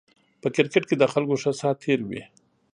په 0.41 0.47
کرکېټ 0.55 0.83
کې 0.89 0.95
د 0.97 1.03
خلکو 1.13 1.35
ښه 1.41 1.51
سات 1.61 1.77
تېر 1.83 1.99
وي 2.09 2.21